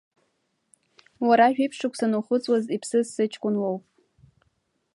[1.27, 3.83] Уара жәиԥшь шықәса анухыҵуаз иԥсыз сыҷкәын уоуп.